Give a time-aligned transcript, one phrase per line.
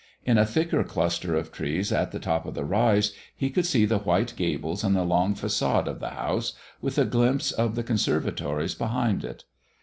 [0.25, 3.85] In a thicker cluster of trees at the top of the rise he could see
[3.85, 7.83] the white gables and the long façade of the house, with a glimpse of the
[7.83, 9.43] conservatories behind it.